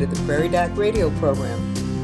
[0.00, 1.60] to the Prairie Doc radio program.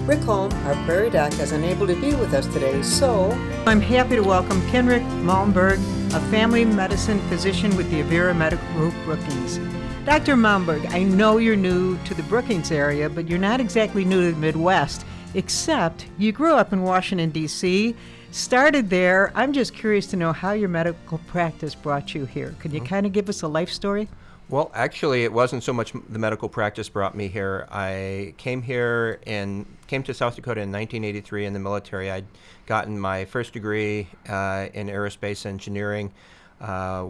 [0.07, 3.31] Rick Holm, our Prairie Doc, is unable to be with us today, so
[3.67, 5.79] I'm happy to welcome Kenrick Malmberg,
[6.13, 9.57] a family medicine physician with the Avera Medical Group Brookings.
[10.05, 10.37] Dr.
[10.37, 14.33] Malmberg, I know you're new to the Brookings area, but you're not exactly new to
[14.33, 17.97] the Midwest, except you grew up in Washington, D.C.,
[18.31, 19.33] started there.
[19.35, 22.55] I'm just curious to know how your medical practice brought you here.
[22.59, 22.89] Can you mm-hmm.
[22.89, 24.11] kind of give us a life story?
[24.49, 27.67] Well, actually, it wasn't so much the medical practice brought me here.
[27.69, 32.13] I came here and came to South Dakota in 1983 in the military.
[32.13, 32.27] I'd
[32.65, 36.13] gotten my first degree uh, in aerospace engineering.
[36.61, 37.09] Uh,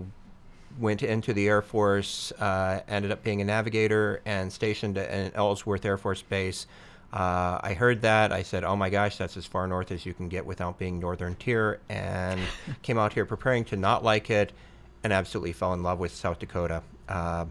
[0.79, 5.85] went into the Air Force, uh, ended up being a navigator, and stationed at Ellsworth
[5.85, 6.67] Air Force Base.
[7.13, 8.33] Uh, I heard that.
[8.33, 10.99] I said, "Oh my gosh, that's as far north as you can get without being
[10.99, 12.41] Northern Tier," and
[12.83, 14.53] came out here preparing to not like it,
[15.05, 16.83] and absolutely fell in love with South Dakota.
[17.09, 17.47] Uh,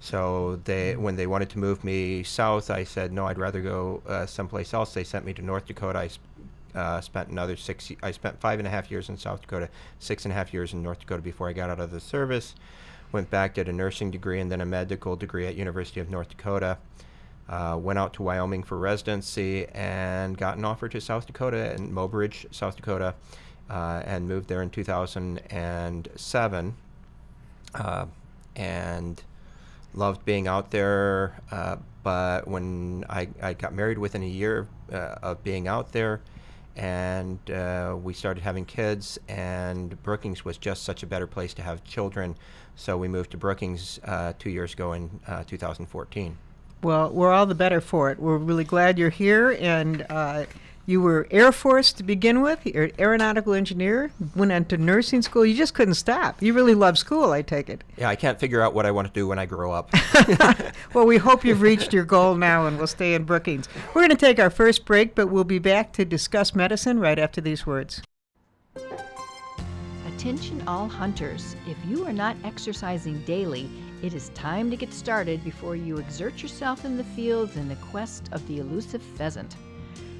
[0.00, 3.26] so they, when they wanted to move me south, I said no.
[3.26, 4.94] I'd rather go uh, someplace else.
[4.94, 5.98] They sent me to North Dakota.
[5.98, 7.92] I uh, spent another six.
[8.02, 10.72] I spent five and a half years in South Dakota, six and a half years
[10.72, 12.54] in North Dakota before I got out of the service.
[13.12, 16.28] Went back, did a nursing degree and then a medical degree at University of North
[16.28, 16.78] Dakota.
[17.48, 21.92] Uh, went out to Wyoming for residency and got an offer to South Dakota and
[21.92, 23.14] Mobridge, South Dakota,
[23.70, 26.74] uh, and moved there in 2007.
[27.72, 28.06] Uh,
[28.56, 29.22] and
[29.94, 31.40] loved being out there.
[31.50, 36.20] Uh, but when I, I got married within a year uh, of being out there,
[36.76, 41.62] and uh, we started having kids, and Brookings was just such a better place to
[41.62, 42.36] have children.
[42.76, 46.36] So we moved to Brookings uh, two years ago in uh, 2014.
[46.82, 48.18] Well, we're all the better for it.
[48.18, 50.06] We're really glad you're here, and
[50.86, 52.66] you were Air Force to begin with.
[52.66, 54.10] You're an aeronautical engineer.
[54.34, 55.46] Went into nursing school.
[55.46, 56.42] You just couldn't stop.
[56.42, 57.84] You really love school, I take it.
[57.96, 59.90] Yeah, I can't figure out what I want to do when I grow up.
[60.94, 63.68] well, we hope you've reached your goal now, and we'll stay in Brookings.
[63.94, 67.18] We're going to take our first break, but we'll be back to discuss medicine right
[67.18, 68.02] after these words.
[70.16, 71.56] Attention, all hunters!
[71.66, 73.70] If you are not exercising daily,
[74.02, 77.76] it is time to get started before you exert yourself in the fields in the
[77.76, 79.56] quest of the elusive pheasant.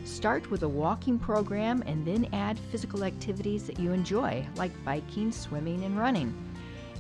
[0.05, 5.31] Start with a walking program and then add physical activities that you enjoy, like biking,
[5.31, 6.35] swimming, and running.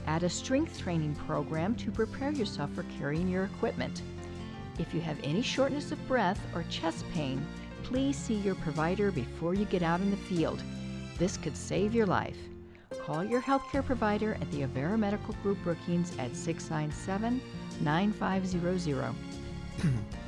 [0.06, 4.02] Add a strength training program to prepare yourself for carrying your equipment.
[4.78, 7.44] If you have any shortness of breath or chest pain,
[7.82, 10.62] please see your provider before you get out in the field.
[11.18, 12.38] This could save your life.
[13.02, 17.40] Call your healthcare provider at the Avera Medical Group Brookings at 697
[17.80, 19.14] 9500.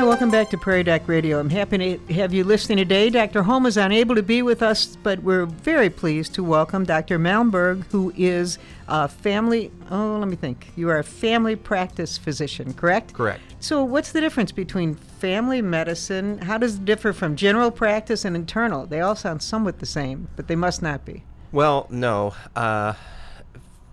[0.00, 1.38] Hi, welcome back to Prairie Doc Radio.
[1.38, 3.10] I'm happy to have you listening today.
[3.10, 3.42] Dr.
[3.42, 7.18] Holm is unable to be with us, but we're very pleased to welcome Dr.
[7.18, 10.72] Malmberg, who is a family, oh, let me think.
[10.74, 13.12] You are a family practice physician, correct?
[13.12, 13.42] Correct.
[13.60, 16.38] So, what's the difference between family medicine?
[16.38, 18.86] How does it differ from general practice and internal?
[18.86, 21.24] They all sound somewhat the same, but they must not be.
[21.52, 22.32] Well, no.
[22.56, 22.94] Uh,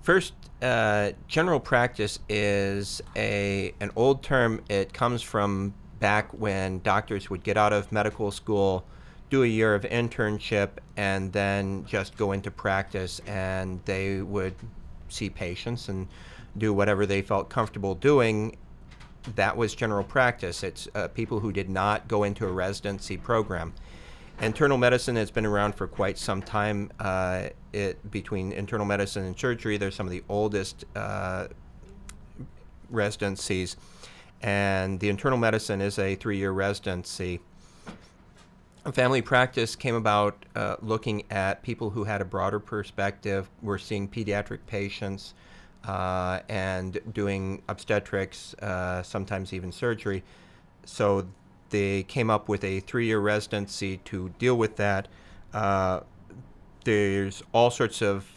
[0.04, 0.32] first,
[0.62, 4.62] uh, general practice is a an old term.
[4.70, 8.86] It comes from back when doctors would get out of medical school,
[9.30, 14.56] do a year of internship, and then just go into practice, and they would
[15.10, 16.08] see patients and
[16.58, 18.58] do whatever they felt comfortable doing.
[19.36, 20.64] That was general practice.
[20.64, 23.74] It's uh, people who did not go into a residency program.
[24.40, 26.92] Internal medicine has been around for quite some time.
[27.00, 31.48] Uh, it between internal medicine and surgery, they're some of the oldest uh,
[32.90, 33.76] residencies
[34.42, 37.40] and the internal medicine is a three-year residency.
[38.92, 43.50] Family practice came about uh, looking at people who had a broader perspective.
[43.62, 45.34] We're seeing pediatric patients
[45.86, 50.24] uh, and doing obstetrics, uh, sometimes even surgery.
[50.86, 51.28] So
[51.70, 55.10] they came up with a three-year residency to deal with that.
[55.54, 56.02] Uh,
[56.86, 58.37] there's all sorts of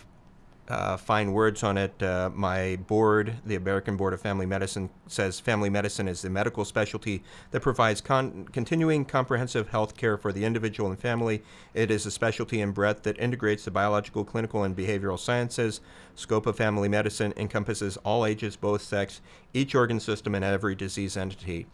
[0.70, 2.00] uh, fine words on it.
[2.02, 6.64] Uh, my board, the American Board of Family Medicine, says family medicine is the medical
[6.64, 11.42] specialty that provides con- continuing comprehensive health care for the individual and family.
[11.74, 15.80] It is a specialty in breadth that integrates the biological, clinical, and behavioral sciences.
[16.14, 19.20] Scope of family medicine encompasses all ages, both sex,
[19.52, 21.66] each organ system, and every disease entity.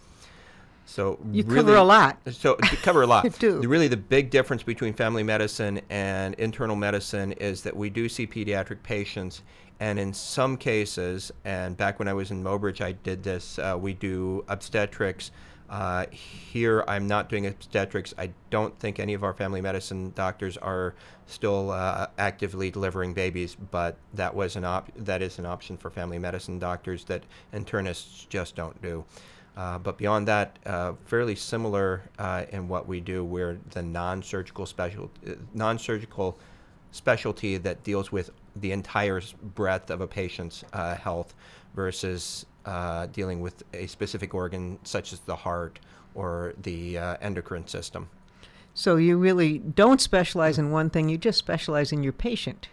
[0.87, 2.19] So you really, cover a lot.
[2.31, 3.25] So you cover a lot.
[3.25, 3.61] you do.
[3.69, 8.27] Really, the big difference between family medicine and internal medicine is that we do see
[8.27, 9.43] pediatric patients,
[9.81, 13.59] and in some cases, and back when I was in Mobridge, I did this.
[13.59, 15.33] Uh, we do obstetrics.
[15.69, 18.15] Uh, here, I'm not doing obstetrics.
[18.17, 20.95] I don't think any of our family medicine doctors are
[21.27, 25.91] still uh, actively delivering babies, but that was an op- that is an option for
[25.91, 29.05] family medicine doctors that internists just don't do.
[29.57, 33.25] Uh, but beyond that, uh, fairly similar uh, in what we do.
[33.25, 36.39] We're the non-surgical special, uh, non-surgical
[36.93, 39.23] specialty that deals with the entire
[39.55, 41.35] breadth of a patient's uh, health
[41.75, 42.47] versus
[43.13, 45.79] dealing with a specific organ such as the heart
[46.15, 48.09] or the endocrine system.
[48.75, 52.69] So you really don't specialize in one thing, you just specialize in your patient.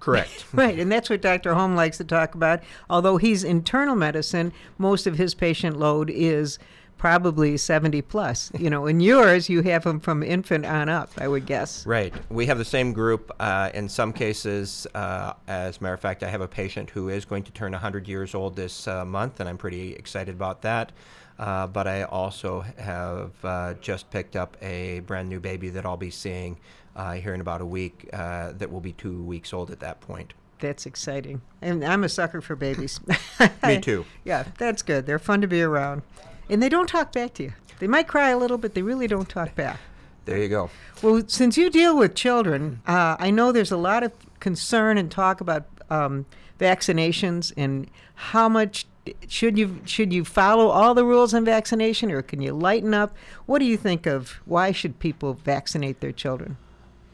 [0.00, 0.46] Correct.
[0.52, 1.54] right, and that's what Dr.
[1.54, 2.60] Holm likes to talk about.
[2.88, 6.58] Although he's internal medicine, most of his patient load is
[7.00, 8.52] probably 70 plus.
[8.58, 11.86] You know, in yours, you have them from infant on up, I would guess.
[11.86, 12.12] Right.
[12.28, 13.32] We have the same group.
[13.40, 17.08] Uh, in some cases, uh, as a matter of fact, I have a patient who
[17.08, 20.60] is going to turn 100 years old this uh, month, and I'm pretty excited about
[20.62, 20.92] that.
[21.38, 25.96] Uh, but I also have uh, just picked up a brand new baby that I'll
[25.96, 26.58] be seeing
[26.96, 30.34] uh, here in about a week that will be two weeks old at that point
[30.60, 31.42] that's exciting.
[31.60, 33.00] And I'm a sucker for babies.
[33.66, 34.04] Me too.
[34.24, 35.06] yeah, that's good.
[35.06, 36.02] They're fun to be around.
[36.48, 37.52] And they don't talk back to you.
[37.78, 39.78] They might cry a little, but they really don't talk back.
[40.26, 40.70] There you go.
[41.02, 45.10] Well, since you deal with children, uh, I know there's a lot of concern and
[45.10, 46.26] talk about um,
[46.58, 48.86] vaccinations and how much
[49.26, 53.16] should you should you follow all the rules on vaccination or can you lighten up?
[53.46, 56.58] What do you think of why should people vaccinate their children?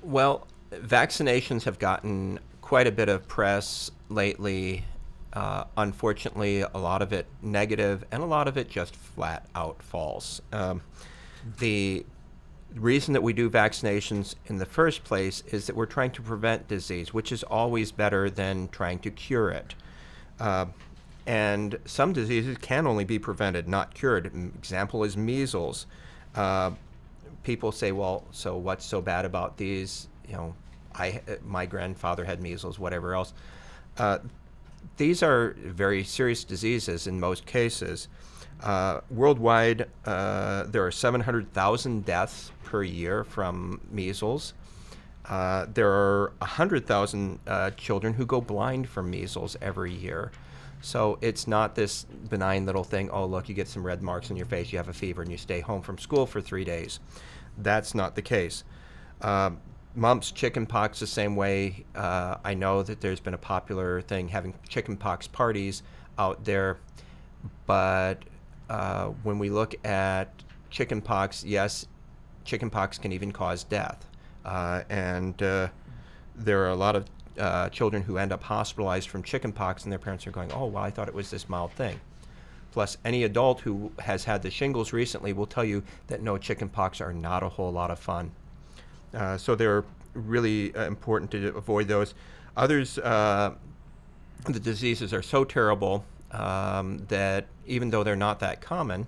[0.06, 4.84] Well, vaccinations have gotten quite a bit of press lately
[5.36, 9.82] uh, unfortunately, a lot of it negative, and a lot of it just flat out
[9.82, 10.40] false.
[10.50, 10.80] Um,
[11.58, 12.06] the
[12.74, 16.68] reason that we do vaccinations in the first place is that we're trying to prevent
[16.68, 19.74] disease, which is always better than trying to cure it.
[20.40, 20.66] Uh,
[21.26, 24.26] and some diseases can only be prevented, not cured.
[24.26, 25.84] Example is measles.
[26.34, 26.70] Uh,
[27.46, 30.54] people say, "Well, so what's so bad about these?" You know,
[30.94, 33.32] I my grandfather had measles, whatever else.
[33.96, 34.18] Uh,
[34.96, 38.08] these are very serious diseases in most cases.
[38.62, 44.54] Uh, worldwide, uh, there are 700,000 deaths per year from measles.
[45.26, 50.32] Uh, there are 100,000 uh, children who go blind from measles every year.
[50.80, 54.36] So it's not this benign little thing, oh, look, you get some red marks on
[54.36, 57.00] your face, you have a fever, and you stay home from school for three days.
[57.58, 58.64] That's not the case.
[59.22, 59.60] Um,
[59.94, 61.84] mumps, chickenpox, the same way.
[61.94, 65.82] Uh, I know that there's been a popular thing having chickenpox parties
[66.18, 66.78] out there,
[67.66, 68.16] but
[68.68, 70.30] uh, when we look at
[70.70, 71.86] chickenpox, yes,
[72.44, 74.06] chickenpox can even cause death,
[74.44, 75.68] uh, and uh,
[76.34, 77.06] there are a lot of
[77.38, 80.82] uh, children who end up hospitalized from chickenpox, and their parents are going, "Oh, well,
[80.82, 82.00] I thought it was this mild thing."
[82.76, 87.00] Plus, any adult who has had the shingles recently will tell you that no, chickenpox
[87.00, 88.32] are not a whole lot of fun.
[89.14, 89.82] Uh, so they're
[90.12, 92.12] really uh, important to avoid those.
[92.54, 93.54] Others, uh,
[94.44, 99.06] the diseases are so terrible um, that even though they're not that common,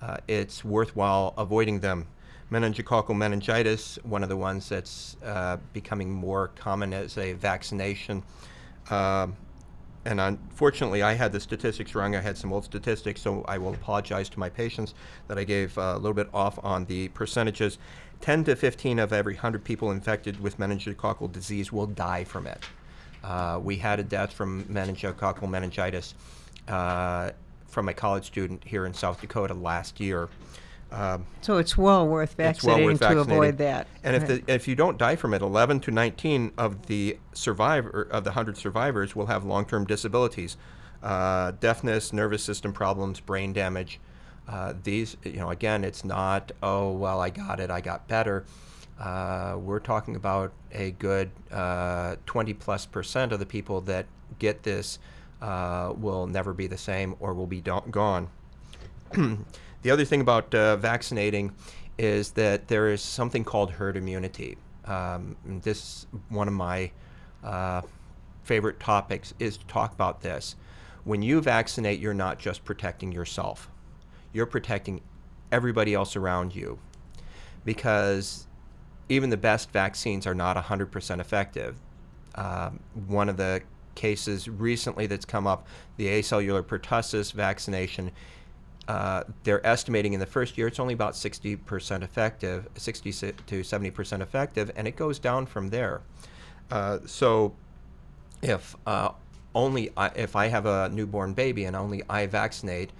[0.00, 2.06] uh, it's worthwhile avoiding them.
[2.52, 8.22] Meningococcal meningitis, one of the ones that's uh, becoming more common as a vaccination.
[10.08, 12.16] And unfortunately, I had the statistics wrong.
[12.16, 14.94] I had some old statistics, so I will apologize to my patients
[15.26, 17.76] that I gave uh, a little bit off on the percentages.
[18.22, 22.64] 10 to 15 of every 100 people infected with meningococcal disease will die from it.
[23.22, 26.14] Uh, we had a death from meningococcal meningitis
[26.68, 27.32] uh,
[27.66, 30.30] from a college student here in South Dakota last year.
[30.90, 33.86] Um, so it's well worth vaccinating well worth to avoid that.
[34.02, 38.08] And if the, if you don't die from it, 11 to 19 of the survivor
[38.10, 40.56] of the 100 survivors will have long-term disabilities,
[41.02, 44.00] uh, deafness, nervous system problems, brain damage.
[44.48, 48.46] Uh, these, you know, again, it's not oh well, I got it, I got better.
[48.98, 54.06] Uh, we're talking about a good uh, 20 plus percent of the people that
[54.38, 54.98] get this
[55.42, 58.30] uh, will never be the same or will be gone.
[59.82, 61.52] The other thing about uh, vaccinating
[61.98, 64.56] is that there is something called herd immunity.
[64.84, 66.90] Um, this one of my
[67.44, 67.82] uh,
[68.44, 70.56] favorite topics is to talk about this.
[71.04, 73.70] When you vaccinate, you're not just protecting yourself;
[74.32, 75.00] you're protecting
[75.52, 76.78] everybody else around you,
[77.64, 78.46] because
[79.08, 81.76] even the best vaccines are not 100% effective.
[82.34, 83.62] Um, one of the
[83.94, 85.66] cases recently that's come up,
[85.96, 88.12] the acellular pertussis vaccination,
[88.88, 94.20] uh, they're estimating in the first year it's only about 60% effective, 60 to 70%
[94.22, 96.00] effective, and it goes down from there.
[96.70, 97.54] Uh, so
[98.42, 99.10] if uh,
[99.54, 102.90] only I, if I have a newborn baby and only I vaccinate,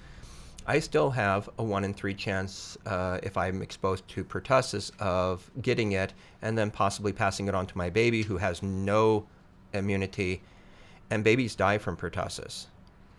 [0.67, 5.51] I still have a one in three chance uh, if I'm exposed to pertussis of
[5.63, 9.27] getting it and then possibly passing it on to my baby who has no
[9.73, 10.43] immunity.
[11.11, 12.67] And babies die from pertussis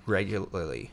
[0.06, 0.92] regularly.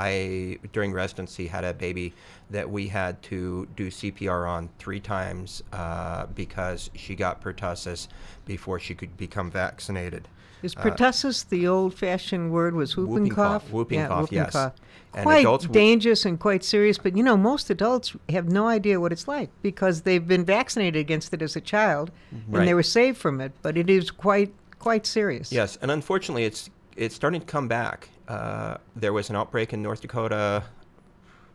[0.00, 2.14] Uh, I during residency had a baby
[2.50, 8.08] that we had to do CPR on three times uh, because she got pertussis
[8.46, 10.28] before she could become vaccinated.
[10.62, 12.74] Is pertussis the old-fashioned word?
[12.74, 13.72] Was whooping, Whooping cough, cough?
[13.72, 14.52] whooping yeah, cough, whooping yes.
[14.52, 14.74] cough.
[15.12, 19.10] Quite w- dangerous and quite serious, but you know most adults have no idea what
[19.10, 23.18] it's like because they've been vaccinated against it as a child and they were saved
[23.18, 23.52] from it.
[23.62, 25.50] But it is quite quite serious.
[25.50, 28.10] Yes, and unfortunately, it's it's starting to come back.
[28.30, 30.62] Uh, there was an outbreak in North Dakota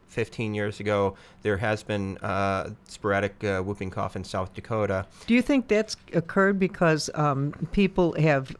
[0.08, 1.16] 15 years ago.
[1.42, 5.06] There has been uh, sporadic uh, whooping cough in South Dakota.
[5.26, 8.54] Do you think that's occurred because um, people have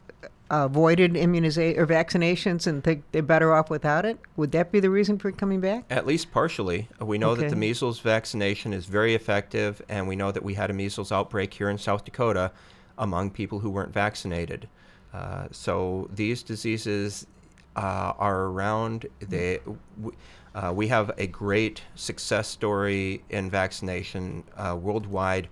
[0.50, 4.18] avoided immunization or vaccinations and think they're better off without it?
[4.38, 5.84] Would that be the reason for it coming back?
[5.90, 6.88] At least partially.
[7.02, 10.54] Uh, We know that the measles vaccination is very effective, and we know that we
[10.54, 12.54] had a measles outbreak here in South Dakota
[12.98, 14.70] among people who weren't vaccinated.
[15.14, 17.26] Uh, so these diseases
[17.76, 19.06] uh, are around.
[19.20, 19.60] They,
[19.98, 20.16] w-
[20.54, 25.50] uh, we have a great success story in vaccination uh, worldwide.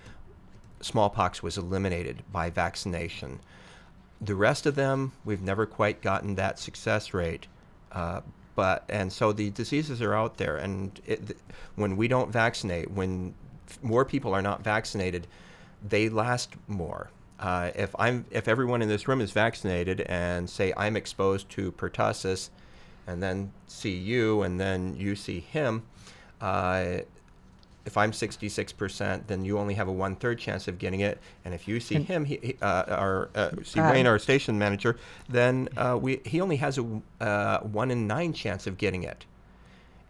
[0.82, 3.40] Smallpox was eliminated by vaccination.
[4.22, 7.48] The rest of them, we've never quite gotten that success rate.
[7.92, 8.22] Uh,
[8.56, 11.40] but and so the diseases are out there, and it, th-
[11.76, 13.34] when we don't vaccinate, when
[13.68, 15.28] f- more people are not vaccinated,
[15.88, 17.10] they last more.
[17.44, 21.74] Uh, if I'm if everyone in this room is vaccinated and say I'm exposed to
[21.74, 22.50] pertussis,
[23.06, 25.84] and then see you, and then you see him,
[26.40, 27.00] uh,
[27.86, 31.20] if I'm 66%, then you only have a one third chance of getting it.
[31.44, 34.98] And if you see him, he, uh, our uh, see Uh, Wayne, our station manager,
[35.28, 39.26] then uh, we he only has a uh, one in nine chance of getting it.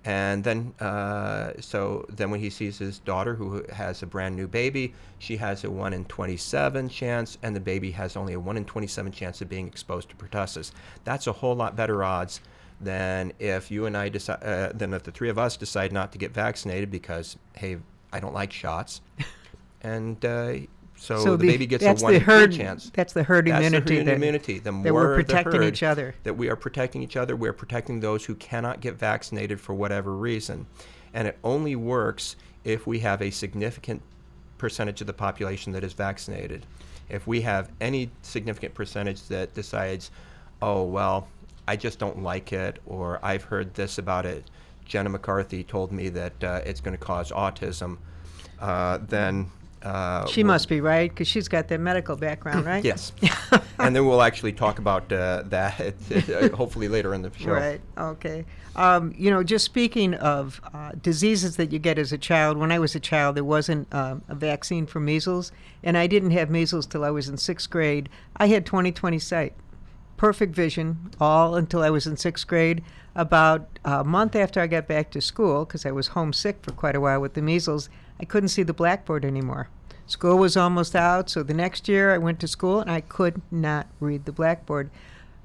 [0.06, 4.48] And then, uh, so then when he sees his daughter who has a brand new
[4.48, 8.58] baby, she has a 1 in 27 chance, and the baby has only a 1
[8.58, 10.72] in 27 chance of being exposed to pertussis.
[11.06, 12.42] That's a whole lot better odds
[12.82, 16.12] than if you and I decide, uh, than if the three of us decide not
[16.12, 17.78] to get vaccinated because, hey,
[18.12, 19.00] I don't like shots.
[19.82, 20.56] and uh,
[20.96, 22.92] so, the, baby gets a 1 the in 3 herd, chance.
[22.94, 23.98] That's the herd That's the immunity.
[23.98, 24.60] herd that- immunity.
[24.60, 26.16] The more that we're the protecting herd each other.
[26.24, 27.36] that we are protecting each other.
[27.36, 30.66] We're protecting those who cannot get vaccinated for whatever reason.
[31.14, 34.02] And it only works if we have a significant
[34.58, 36.66] percentage of the population that is vaccinated.
[37.10, 40.10] If we have any significant percentage that decides,
[40.62, 41.28] oh, well,
[41.68, 44.50] I just don't like it, or I've heard this about it,
[44.86, 47.98] Jenny McCarthy told me that uh, it's going to cause autism,
[48.60, 49.52] uh, then.
[49.84, 52.84] Uh, She must be right because she's got that medical background, right?
[52.84, 53.12] Yes.
[53.80, 57.52] and then we'll actually talk about uh, that uh, hopefully later in the show.
[57.52, 57.82] Right.
[57.98, 58.46] Okay.
[58.76, 62.72] Um, you know, just speaking of uh, diseases that you get as a child, when
[62.72, 65.52] I was a child, there wasn't um, a vaccine for measles,
[65.84, 68.10] and I didn't have measles till I was in sixth grade.
[68.38, 69.54] I had 20/20 sight,
[70.18, 72.84] perfect vision, all until I was in sixth grade.
[73.16, 76.96] About a month after I got back to school, because I was homesick for quite
[76.96, 77.88] a while with the measles,
[78.24, 79.68] I couldn't see the blackboard anymore.
[80.08, 83.42] School was almost out, so the next year I went to school and I could
[83.52, 84.90] not read the blackboard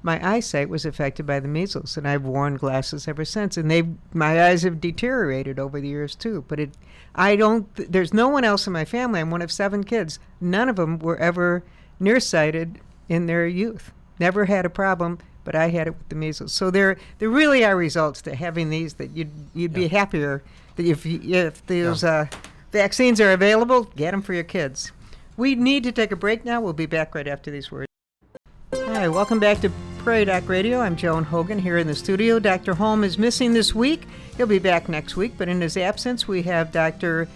[0.01, 3.57] my eyesight was affected by the measles, and I've worn glasses ever since.
[3.57, 3.83] And they,
[4.13, 6.45] my eyes have deteriorated over the years too.
[6.47, 6.71] But it,
[7.15, 7.67] I don't.
[7.75, 9.19] There's no one else in my family.
[9.19, 10.19] I'm one of seven kids.
[10.39, 11.63] None of them were ever
[11.99, 13.91] nearsighted in their youth.
[14.19, 15.19] Never had a problem.
[15.43, 16.53] But I had it with the measles.
[16.53, 20.43] So there, there really are results to having these that you'd you'd be happier
[20.75, 22.27] that if you, if those uh,
[22.71, 24.91] vaccines are available, get them for your kids.
[25.37, 26.61] We need to take a break now.
[26.61, 27.87] We'll be back right after these words.
[28.73, 30.79] Hi, welcome back to Prairie Doc Radio.
[30.81, 32.39] I'm Joan Hogan here in the studio.
[32.39, 32.73] Dr.
[32.73, 34.03] Holm is missing this week.
[34.37, 37.27] He'll be back next week, but in his absence, we have Dr.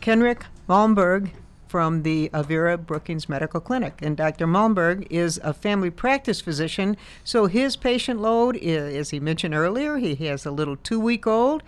[0.00, 1.30] Kenrick Malmberg
[1.68, 3.94] from the Avera Brookings Medical Clinic.
[4.02, 4.46] And Dr.
[4.46, 9.96] Malmberg is a family practice physician, so his patient load, i- as he mentioned earlier,
[9.96, 11.62] he has a little two week old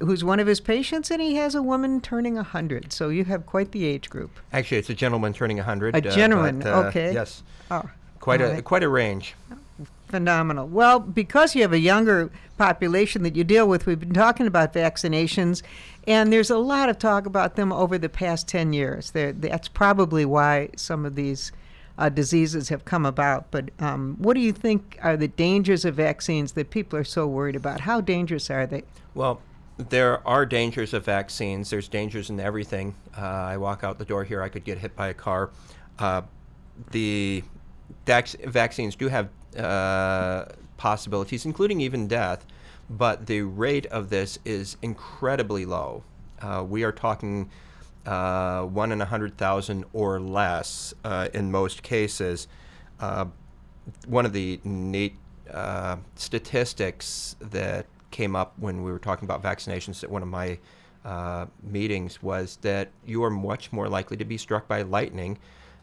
[0.00, 2.92] who's one of his patients, and he has a woman turning 100.
[2.92, 4.30] So you have quite the age group.
[4.52, 5.94] Actually, it's a gentleman turning 100.
[5.94, 7.12] A gentleman, but, uh, okay.
[7.12, 7.42] Yes.
[7.70, 7.88] Oh,
[8.20, 8.64] Quite a right.
[8.64, 9.34] quite a range.
[10.08, 10.66] Phenomenal.
[10.68, 14.72] Well, because you have a younger population that you deal with, we've been talking about
[14.72, 15.62] vaccinations,
[16.06, 19.10] and there's a lot of talk about them over the past 10 years.
[19.10, 21.52] There, that's probably why some of these
[21.98, 23.50] uh, diseases have come about.
[23.50, 27.26] But um, what do you think are the dangers of vaccines that people are so
[27.26, 27.80] worried about?
[27.80, 28.84] How dangerous are they?
[29.14, 29.40] Well,
[29.78, 31.70] there are dangers of vaccines.
[31.70, 32.94] There's dangers in everything.
[33.16, 35.50] Uh, I walk out the door here, I could get hit by a car.
[35.98, 36.22] Uh,
[36.90, 37.42] the
[38.06, 39.28] vac- vaccines do have
[39.58, 42.46] uh, possibilities, including even death.
[42.88, 46.04] but the rate of this is incredibly low.
[46.40, 47.50] Uh, we are talking
[48.06, 52.46] uh, one in a hundred thousand or less uh, in most cases.
[54.06, 55.16] One of the neat
[56.16, 60.58] statistics that came up when we were talking about vaccinations at one of my
[61.04, 65.38] uh, meetings was that you are much more likely to be struck by lightning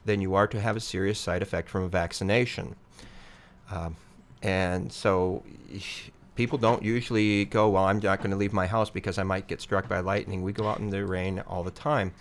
[0.05, 2.75] than you are to have a serious side effect from a vaccination.
[3.71, 3.95] Um,
[4.41, 5.43] and so
[6.35, 9.47] people don't usually go, well, I'm not going to leave my house because I might
[9.47, 10.41] get struck by lightning.
[10.41, 12.13] We go out in the rain all the time.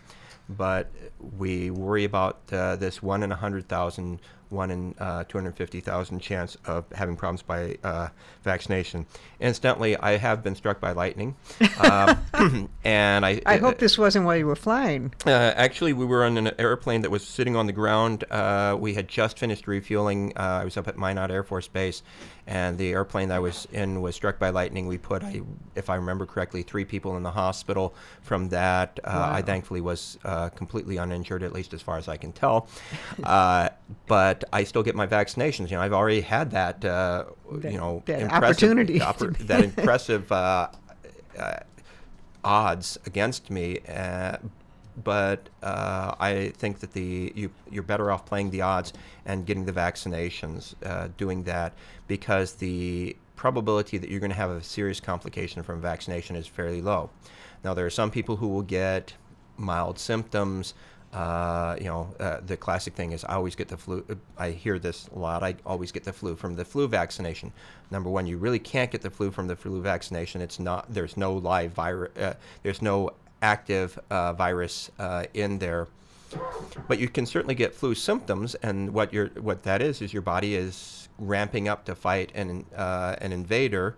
[0.49, 0.91] But
[1.39, 4.21] we worry about uh, this one in a 100,000
[4.53, 8.09] one in uh, 250,000 chance of having problems by uh,
[8.43, 9.07] vaccination.
[9.41, 11.37] Incidentally, I have been struck by lightning,
[11.79, 13.41] um, and I.
[13.47, 15.15] I hope this wasn't while you were flying.
[15.27, 18.25] Uh, actually, we were on an airplane that was sitting on the ground.
[18.31, 20.33] Uh, we had just finished refueling.
[20.37, 22.03] Uh, I was up at Minot Air Force Base,
[22.47, 24.87] and the airplane that I was in was struck by lightning.
[24.87, 25.43] We put, I,
[25.75, 29.01] if I remember correctly, three people in the hospital from that.
[29.05, 29.33] Uh, wow.
[29.33, 30.19] I thankfully was
[30.55, 32.69] completely uninjured, at least as far as I can tell.
[34.07, 35.71] but I still get my vaccinations.
[35.71, 38.99] You know, I've already had that, uh, that you know, that opportunity,
[39.47, 40.69] that impressive uh,
[41.39, 41.57] uh,
[42.45, 43.79] odds against me.
[43.89, 44.37] Uh,
[45.05, 48.93] but uh, I think that the you, you're better off playing the odds
[49.25, 51.73] and getting the vaccinations, uh, doing that
[52.09, 56.83] because the probability that you're going to have a serious complication from vaccination is fairly
[56.83, 57.11] low.
[57.65, 59.15] Now, there are some people who will get
[59.57, 60.75] mild symptoms.
[61.13, 64.05] Uh, you know, uh, the classic thing is I always get the flu.
[64.39, 65.43] I hear this a lot.
[65.43, 67.53] I always get the flu from the flu vaccination.
[67.91, 70.41] Number one, you really can't get the flu from the flu vaccination.
[70.41, 70.87] It's not.
[70.93, 72.17] There's no live virus.
[72.17, 73.11] Uh, there's no
[73.43, 75.89] active uh, virus uh, in there.
[76.89, 80.23] But you can certainly get flu symptoms, and what your what that is is your
[80.23, 83.97] body is ramping up to fight an uh, an invader,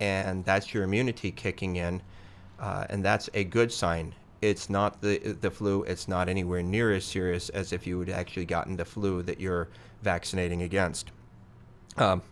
[0.00, 2.02] and that's your immunity kicking in,
[2.60, 4.14] and that's a good sign
[4.50, 5.82] it's not the the flu.
[5.84, 9.40] It's not anywhere near as serious as if you had actually gotten the flu that
[9.40, 9.68] you're
[10.02, 11.10] vaccinating against.
[11.96, 12.22] Um,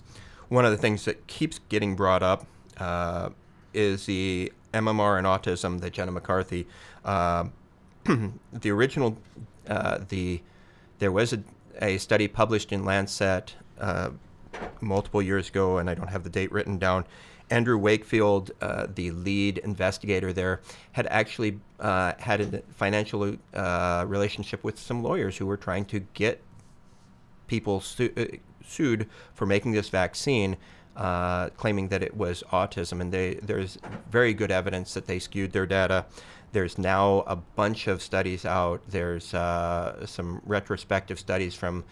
[0.49, 2.47] one of the things that keeps getting brought up
[2.79, 3.31] uh,
[3.73, 6.67] is the MMR and autism that Jenny McCarthy.
[7.05, 7.47] Uh,
[8.05, 9.17] the original,
[9.69, 10.43] uh, the
[10.99, 11.43] there was a,
[11.81, 14.11] a study published in Lancet uh,
[14.83, 17.07] multiple years ago, and I don't have the date written down,
[17.53, 20.63] Andrew Wakefield, uh, the lead investigator there,
[20.93, 26.01] had actually uh, had a financial uh, relationship with some lawyers who were trying to
[26.15, 26.41] get
[27.49, 28.25] people su- uh,
[28.65, 30.57] sued for making this vaccine,
[30.97, 33.03] uh, claiming that it was autism.
[33.03, 33.77] And they, there's
[34.11, 36.07] very good evidence that they skewed their data.
[36.53, 38.81] There's now a bunch of studies out.
[38.89, 41.85] There's uh, some retrospective studies from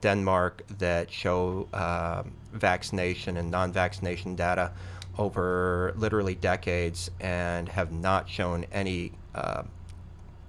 [0.00, 4.72] Denmark that show uh, vaccination and non vaccination data
[5.18, 9.62] over literally decades and have not shown any uh,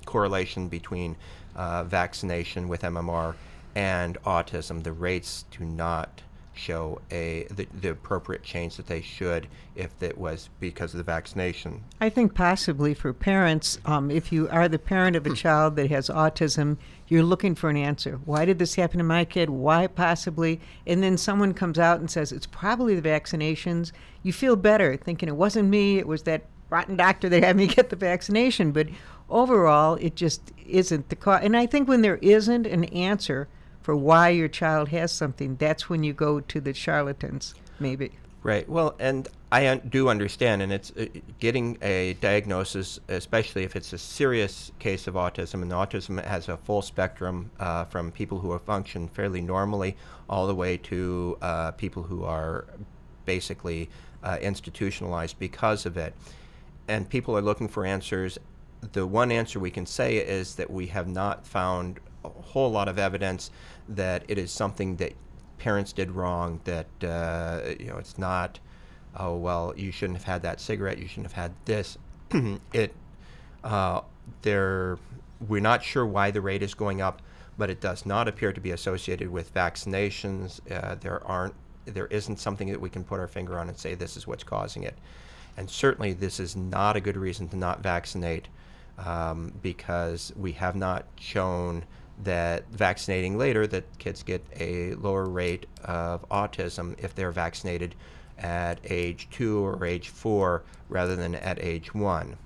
[0.06, 1.16] correlation between
[1.56, 3.36] uh, vaccination with MMR
[3.76, 4.84] and autism.
[4.84, 6.22] The rates do not
[6.62, 11.04] show a the, the appropriate change that they should if it was because of the
[11.04, 11.84] vaccination.
[12.00, 15.90] I think possibly for parents, um, if you are the parent of a child that
[15.90, 18.20] has autism, you're looking for an answer.
[18.26, 19.50] Why did this happen to my kid?
[19.50, 20.62] Why possibly?
[20.86, 23.92] And then someone comes out and says it's probably the vaccinations.
[24.24, 25.98] You feel better thinking it wasn't me.
[25.98, 28.72] It was that rotten doctor that had me get the vaccination.
[28.72, 28.88] But
[29.30, 31.42] overall, it just isn't the cause.
[31.44, 33.48] And I think when there isn't an answer
[33.92, 38.10] for why your child has something, that's when you go to the charlatans, maybe.
[38.42, 38.70] Right.
[38.70, 41.08] Well, and I un- do understand, and it's uh,
[41.42, 46.56] getting a diagnosis, especially if it's a serious case of autism, and autism has a
[46.56, 49.98] full spectrum uh, from people who are function fairly normally
[50.30, 52.64] all the way to uh, people who are
[53.26, 53.90] basically
[54.24, 56.14] uh, institutionalized because of it.
[56.88, 58.38] And people are looking for answers.
[58.94, 62.88] The one answer we can say is that we have not found a whole lot
[62.88, 63.52] of evidence
[63.96, 65.14] that it is something that
[65.58, 66.60] parents did wrong.
[66.64, 68.60] That uh, you know, it's not.
[69.16, 70.98] Oh well, you shouldn't have had that cigarette.
[70.98, 71.98] You shouldn't have had this.
[72.74, 72.94] it.
[73.64, 74.02] Uh,
[74.42, 74.98] there,
[75.48, 77.22] we're not sure why the rate is going up,
[77.58, 80.60] but it does not appear to be associated with vaccinations.
[80.72, 81.54] Uh, there aren't.
[81.86, 84.44] There isn't something that we can put our finger on and say this is what's
[84.44, 84.98] causing it.
[85.58, 88.48] And certainly, this is not a good reason to not vaccinate
[88.98, 91.84] um, because we have not shown
[92.24, 97.96] that vaccinating later that kids get a lower rate of autism if they're vaccinated
[98.38, 102.38] at age two or age four rather than at age one.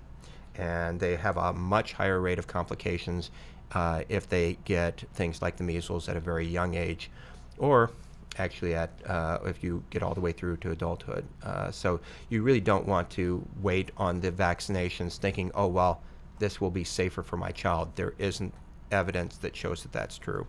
[0.55, 3.31] And they have a much higher rate of complications
[3.73, 7.09] uh, if they get things like the measles at a very young age
[7.57, 7.91] or
[8.38, 11.25] actually at uh, if you get all the way through to adulthood.
[11.43, 16.01] Uh, so you really don't want to wait on the vaccinations thinking, oh, well,
[16.39, 17.89] this will be safer for my child.
[17.95, 18.53] There isn't
[18.91, 20.48] evidence that shows that that's true.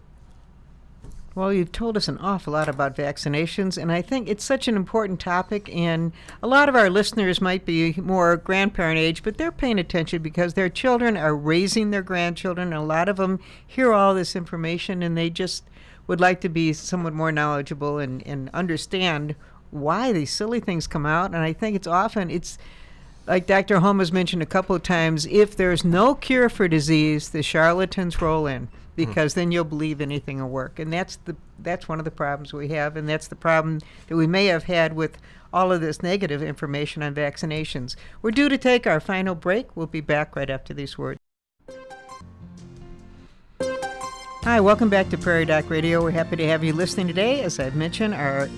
[1.36, 4.74] Well, you've told us an awful lot about vaccinations, and I think it's such an
[4.76, 5.68] important topic.
[5.70, 10.22] And a lot of our listeners might be more grandparent age, but they're paying attention
[10.22, 12.68] because their children are raising their grandchildren.
[12.68, 15.64] And a lot of them hear all this information and they just
[16.06, 19.34] would like to be somewhat more knowledgeable and, and understand
[19.70, 21.34] why these silly things come out.
[21.34, 22.56] And I think it's often, it's
[23.26, 23.80] like Dr.
[23.80, 28.20] Holm has mentioned a couple of times, if there's no cure for disease, the charlatans
[28.22, 28.68] roll in hmm.
[28.94, 30.78] because then you'll believe anything will work.
[30.78, 34.16] And that's the that's one of the problems we have, and that's the problem that
[34.16, 35.16] we may have had with
[35.52, 37.96] all of this negative information on vaccinations.
[38.20, 39.74] We're due to take our final break.
[39.74, 41.18] We'll be back right after these words.
[44.42, 46.02] Hi, welcome back to Prairie Doc Radio.
[46.02, 47.40] We're happy to have you listening today.
[47.42, 48.50] As I've mentioned, our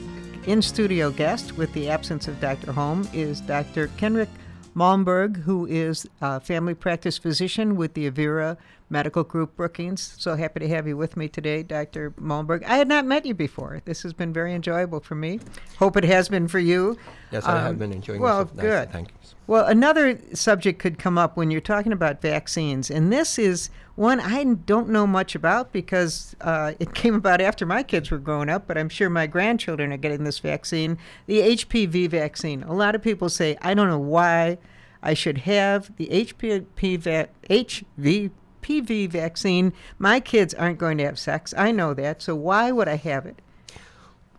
[0.45, 2.73] in studio guest, with the absence of Dr.
[2.73, 3.89] Holm, is Dr.
[3.97, 4.29] Kenrick
[4.75, 8.57] Malmberg, who is a family practice physician with the Avera
[8.91, 10.15] Medical Group Brookings.
[10.19, 12.11] So happy to have you with me today, Dr.
[12.13, 12.65] Malmberg.
[12.65, 13.83] I had not met you before.
[13.85, 15.41] This has been very enjoyable for me.
[15.79, 16.97] Hope it has been for you.
[17.31, 18.57] Yes, I have um, been enjoying well, myself.
[18.61, 18.93] good.
[18.93, 19.15] Thank you.
[19.47, 24.21] Well, another subject could come up when you're talking about vaccines, and this is one
[24.21, 28.49] I don't know much about because uh, it came about after my kids were growing
[28.49, 32.63] up, but I'm sure my grandchildren are getting this vaccine, the HPV vaccine.
[32.63, 34.59] A lot of people say, I don't know why
[35.03, 39.73] I should have the HPV, va- HVPV vaccine.
[39.99, 41.53] My kids aren't going to have sex.
[41.59, 43.41] I know that, so why would I have it?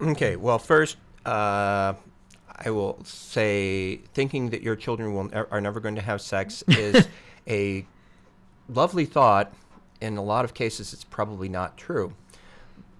[0.02, 0.96] Okay, well, first,
[1.26, 1.94] uh,
[2.56, 7.08] I will say thinking that your children will are never going to have sex is
[7.48, 7.86] a
[8.70, 9.54] lovely thought.
[10.02, 12.14] In a lot of cases, it's probably not true.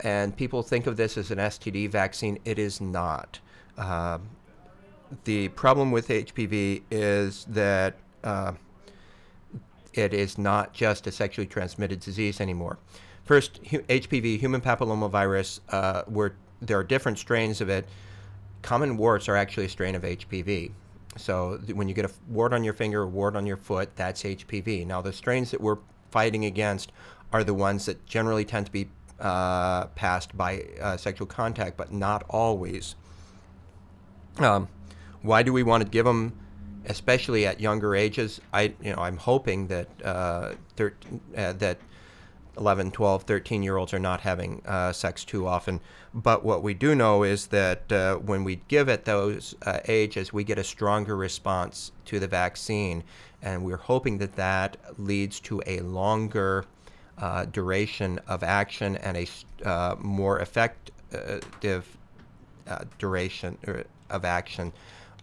[0.02, 2.40] And people think of this as an STD vaccine.
[2.44, 3.40] It is not.
[3.78, 4.20] Uh,
[5.24, 8.54] the problem with HPV is that uh,
[9.94, 12.78] it is not just a sexually transmitted disease anymore.
[13.24, 17.86] First, HPV, human papillomavirus, uh, where there are different strains of it
[18.62, 20.72] common warts are actually a strain of HPV.
[21.18, 23.96] So th- when you get a wart on your finger, a wart on your foot,
[23.96, 24.86] that's HPV.
[24.86, 25.78] Now the strains that we're
[26.12, 26.92] fighting against
[27.32, 31.92] are the ones that generally tend to be uh, passed by uh, sexual contact, but
[31.92, 32.96] not always.
[34.38, 34.70] Um,
[35.22, 36.34] why do we want to give them,
[36.86, 38.40] especially at younger ages?
[38.54, 40.96] I, you know, I'm hoping that uh, thir-
[41.36, 41.78] uh, that
[42.58, 45.80] 11, 12, 13 year olds are not having uh, sex too often.
[46.14, 50.34] But what we do know is that uh, when we give at those uh, ages,
[50.34, 53.04] we get a stronger response to the vaccine.
[53.42, 56.66] And we're hoping that that leads to a longer
[57.18, 59.28] uh, duration of action and a
[59.68, 61.98] uh, more effective
[62.68, 63.58] uh, duration
[64.10, 64.74] of action.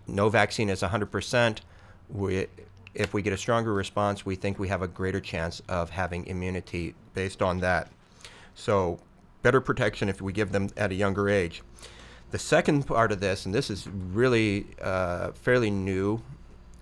[0.06, 1.58] No vaccine is 100%.
[2.08, 2.46] We,
[2.96, 6.26] if we get a stronger response, we think we have a greater chance of having
[6.26, 7.90] immunity based on that.
[8.54, 8.98] So,
[9.42, 11.62] better protection if we give them at a younger age.
[12.30, 16.22] The second part of this, and this is really uh, fairly new,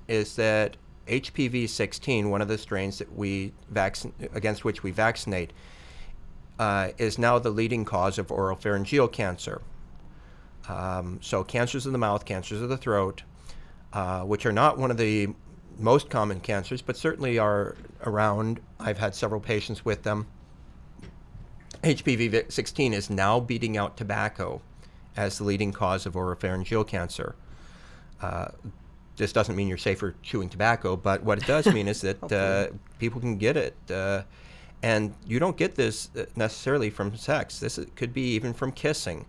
[0.07, 0.77] is that
[1.09, 5.53] HPV 16, one of the strains that we vaccin- against which we vaccinate,
[6.61, 9.61] uh, is now the leading cause of oropharyngeal cancer.
[10.68, 13.24] Um, so, cancers of the mouth, cancers of the throat,
[13.92, 15.35] uh, which are not one of the
[15.78, 18.60] most common cancers, but certainly are around.
[18.78, 20.26] I've had several patients with them.
[21.82, 24.62] HPV 16 is now beating out tobacco
[25.16, 27.37] as the leading cause of oropharyngeal cancer.
[28.20, 28.48] Uh,
[29.16, 32.68] this doesn't mean you're safer chewing tobacco, but what it does mean is that uh,
[32.98, 33.76] people can get it.
[33.90, 34.22] Uh,
[34.82, 37.60] and you don't get this uh, necessarily from sex.
[37.60, 39.26] This could be even from kissing.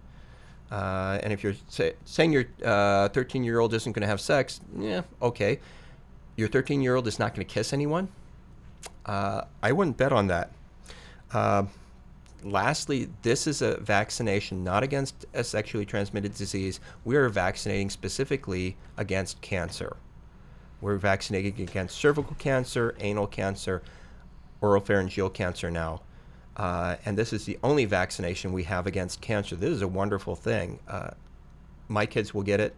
[0.72, 2.46] Uh, and if you're say, saying your
[3.10, 5.60] 13 year old isn't going to have sex, yeah, okay
[6.36, 8.10] your 13 year old is not going to kiss anyone?
[9.06, 10.52] Uh, I wouldn't bet on that.
[11.32, 11.66] Uh,
[12.44, 16.80] lastly, this is a vaccination not against a sexually transmitted disease.
[17.04, 19.98] We are vaccinating specifically against cancer.
[20.82, 23.82] We're vaccinating against cervical cancer, anal cancer,
[24.62, 26.02] oropharyngeal cancer now.
[26.56, 29.56] Uh, and this is the only vaccination we have against cancer.
[29.56, 30.80] This is a wonderful thing.
[30.88, 31.12] Uh,
[31.88, 32.76] my kids will get it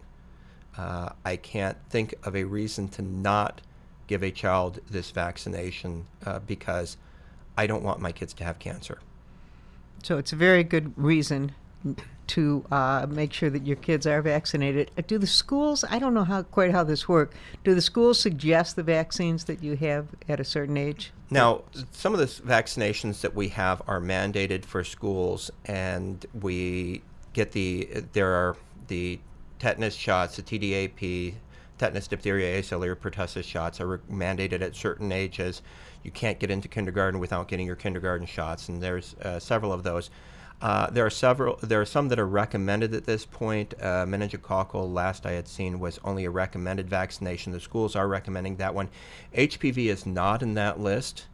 [0.78, 3.60] uh, I can't think of a reason to not
[4.06, 6.96] give a child this vaccination uh, because
[7.56, 8.98] I don't want my kids to have cancer.
[10.02, 11.52] So it's a very good reason
[12.28, 14.90] to uh, make sure that your kids are vaccinated.
[14.96, 15.84] Uh, do the schools?
[15.90, 17.36] I don't know how quite how this works.
[17.64, 21.12] Do the schools suggest the vaccines that you have at a certain age?
[21.30, 21.62] Now,
[21.92, 28.04] some of the vaccinations that we have are mandated for schools, and we get the
[28.12, 28.56] there are
[28.88, 29.18] the
[29.58, 31.34] tetanus shots, the TDAP,
[31.78, 35.62] tetanus, diphtheria, acellular pertussis shots are mandated at certain ages.
[36.02, 39.82] You can't get into kindergarten without getting your kindergarten shots, and there's uh, several of
[39.82, 40.10] those.
[40.60, 41.56] Uh, there are several.
[41.62, 43.74] There are some that are recommended at this point.
[43.80, 47.52] Uh, meningococcal, last I had seen, was only a recommended vaccination.
[47.52, 48.88] The schools are recommending that one.
[49.34, 51.26] HPV is not in that list.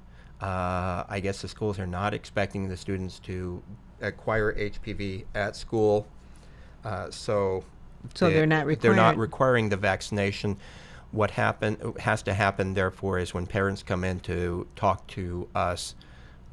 [0.42, 3.62] Uh, I guess the schools are not expecting the students to
[4.02, 6.06] acquire HPV at school.
[6.84, 7.64] Uh, so,
[8.14, 8.96] so they, are not requiring.
[8.96, 10.56] They're not requiring the vaccination.
[11.10, 15.94] What happen has to happen, therefore, is when parents come in to talk to us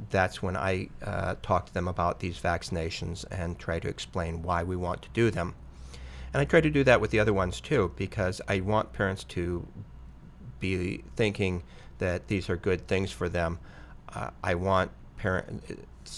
[0.10, 4.64] that's when I uh, talk to them about these vaccinations and try to explain why
[4.64, 5.54] we want to do them.
[6.34, 9.24] And I try to do that with the other ones too, because I want parents
[9.26, 9.68] to
[10.60, 11.64] be thinking
[12.00, 13.60] that these are good things for them.
[14.14, 15.74] Uh, I want parents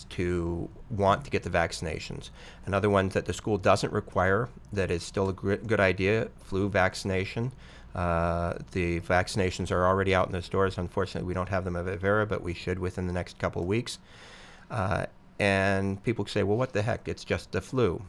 [0.10, 2.30] to want to get the vaccinations.
[2.66, 7.52] Another one that the school doesn't require that is still a good idea flu vaccination.
[7.96, 10.78] Uh, the vaccinations are already out in the stores.
[10.78, 13.68] Unfortunately, we don't have them at Avera, but we should within the next couple of
[13.68, 14.00] weeks.
[14.72, 15.06] Uh,
[15.40, 17.08] and people say, well, what the heck?
[17.08, 18.02] It's just the flu.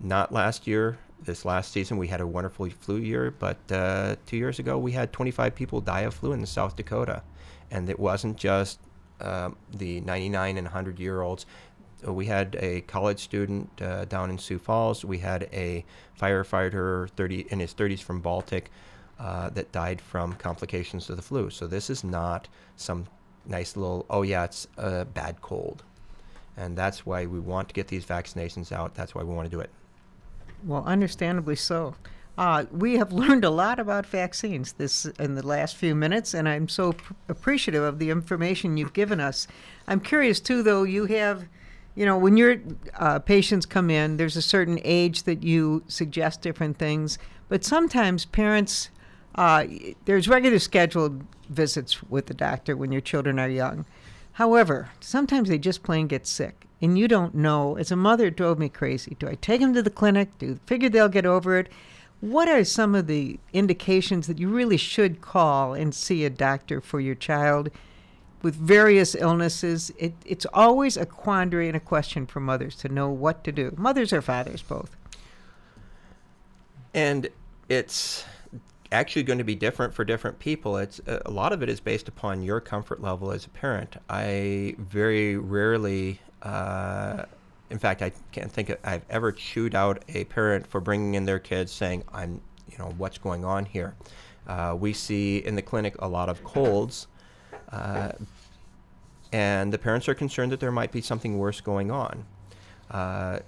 [0.00, 0.98] Not last year.
[1.20, 4.90] This last season, we had a wonderful flu year, but uh, two years ago, we
[4.90, 7.22] had 25 people die of flu in South Dakota.
[7.70, 8.80] And it wasn't just
[9.22, 11.46] um, the 99 and 100 year olds.
[12.04, 15.04] We had a college student uh, down in Sioux Falls.
[15.04, 15.84] We had a
[16.20, 18.70] firefighter 30 in his 30s from Baltic
[19.20, 21.48] uh, that died from complications of the flu.
[21.48, 23.06] So this is not some
[23.46, 25.84] nice little, oh yeah, it's a bad cold.
[26.56, 28.94] And that's why we want to get these vaccinations out.
[28.94, 29.70] That's why we want to do it.
[30.64, 31.94] Well, understandably so.
[32.38, 36.48] Uh, we have learned a lot about vaccines this in the last few minutes, and
[36.48, 39.46] I'm so pr- appreciative of the information you've given us.
[39.86, 40.82] I'm curious too, though.
[40.82, 41.46] You have,
[41.94, 42.56] you know, when your
[42.98, 47.18] uh, patients come in, there's a certain age that you suggest different things,
[47.48, 48.90] but sometimes parents
[49.34, 49.64] uh,
[50.04, 53.86] there's regular scheduled visits with the doctor when your children are young.
[54.32, 57.76] However, sometimes they just plain get sick, and you don't know.
[57.76, 59.16] As a mother, it drove me crazy.
[59.18, 60.36] Do I take them to the clinic?
[60.38, 61.70] Do figure they'll get over it?
[62.22, 66.80] What are some of the indications that you really should call and see a doctor
[66.80, 67.68] for your child
[68.42, 69.90] with various illnesses?
[69.98, 73.74] It, it's always a quandary and a question for mothers to know what to do.
[73.76, 74.96] Mothers or fathers, both.
[76.94, 77.28] And
[77.68, 78.24] it's
[78.92, 80.76] actually going to be different for different people.
[80.76, 83.96] It's a lot of it is based upon your comfort level as a parent.
[84.08, 87.24] I very rarely, uh,
[87.72, 91.24] in fact, I can't think of, I've ever chewed out a parent for bringing in
[91.24, 93.94] their kids saying, "I'm, you know, what's going on here."
[94.46, 97.06] Uh, we see in the clinic a lot of colds.
[97.70, 98.12] Uh,
[99.32, 102.26] and the parents are concerned that there might be something worse going on.
[102.90, 103.38] Uh,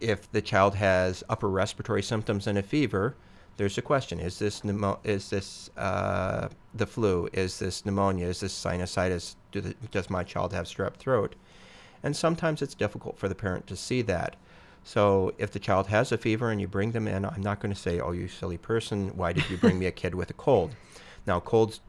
[0.00, 3.14] if the child has upper respiratory symptoms and a fever,
[3.56, 7.28] there's a question: Is this pneumo- Is this uh, the flu?
[7.32, 8.26] Is this pneumonia?
[8.26, 9.36] Is this sinusitis?
[9.52, 11.36] Do the, does my child have strep throat?
[12.04, 14.36] And sometimes it's difficult for the parent to see that.
[14.84, 17.72] So if the child has a fever and you bring them in, I'm not going
[17.74, 19.08] to say, "Oh, you silly person!
[19.16, 20.76] Why did you bring me a kid with a cold?"
[21.26, 21.80] Now, colds,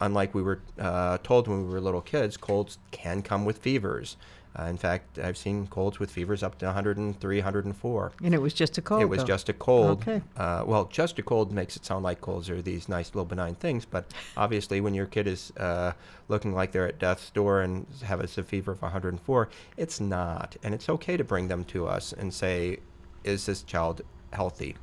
[0.00, 4.16] unlike we were uh, told when we were little kids, colds can come with fevers.
[4.58, 8.12] Uh, in fact, I've seen colds with fevers up to 103, 104.
[8.24, 9.00] And it was just a cold.
[9.02, 9.26] It was though.
[9.26, 10.02] just a cold.
[10.02, 10.22] Okay.
[10.36, 13.54] Uh, well, just a cold makes it sound like colds are these nice little benign
[13.54, 15.92] things, but obviously, when your kid is uh,
[16.28, 20.56] looking like they're at death's door and have a fever of 104, it's not.
[20.62, 22.78] And it's okay to bring them to us and say,
[23.22, 24.76] "Is this child healthy?"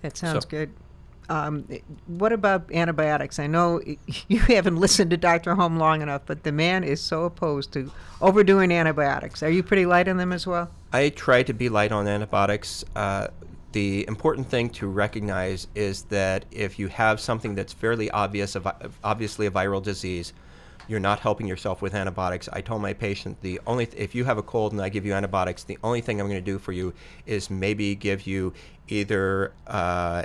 [0.00, 0.72] That sounds so, good.
[1.28, 1.66] Um,
[2.06, 3.38] what about antibiotics?
[3.38, 3.80] I know
[4.28, 5.54] you haven't listened to Dr.
[5.54, 9.42] Holm long enough, but the man is so opposed to overdoing antibiotics.
[9.42, 10.70] Are you pretty light on them as well?
[10.92, 12.84] I try to be light on antibiotics.
[12.94, 13.28] Uh,
[13.72, 18.56] the important thing to recognize is that if you have something that's fairly obvious,
[19.02, 20.32] obviously a viral disease,
[20.88, 22.48] you're not helping yourself with antibiotics.
[22.52, 25.06] I told my patient the only th- if you have a cold and I give
[25.06, 26.92] you antibiotics, the only thing I'm going to do for you
[27.24, 28.52] is maybe give you
[28.88, 30.24] either uh,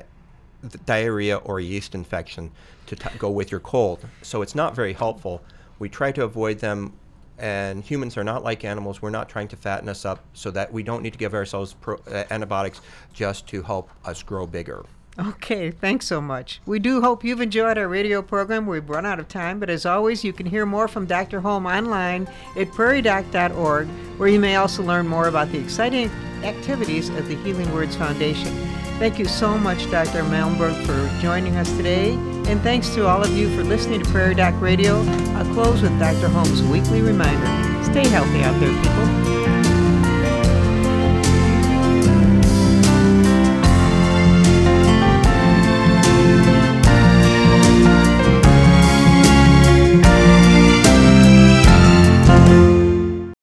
[0.86, 2.52] diarrhea or a yeast infection
[2.88, 4.06] to t- go with your cold.
[4.22, 5.42] So it's not very helpful.
[5.80, 6.94] We try to avoid them,
[7.38, 9.02] and humans are not like animals.
[9.02, 11.74] We're not trying to fatten us up so that we don't need to give ourselves
[11.74, 12.82] pro- uh, antibiotics
[13.14, 14.84] just to help us grow bigger.
[15.20, 16.62] Okay, thanks so much.
[16.68, 18.68] We do hope you've enjoyed our radio program.
[18.68, 21.42] We've run out of time, but as always, you can hear more from Dr.
[21.42, 26.12] Holm online at prairiedoc.org, where you may also learn more about the exciting
[26.44, 28.56] activities of the Healing Words Foundation.
[29.00, 30.24] Thank you so much, Dr.
[30.24, 32.14] Malmberg, for joining us today.
[32.48, 35.02] And thanks to all of you for listening to Prairie Doc Radio.
[35.36, 36.30] I'll close with Dr.
[36.30, 39.37] Holm's weekly reminder stay healthy out there, people.